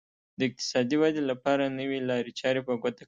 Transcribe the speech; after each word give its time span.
د 0.37 0.39
اقتصادي 0.49 0.95
ودې 0.99 1.23
لپاره 1.31 1.73
نوې 1.79 1.99
لارې 2.09 2.31
چارې 2.39 2.61
په 2.67 2.73
ګوته 2.81 2.93
کوي. 2.97 2.99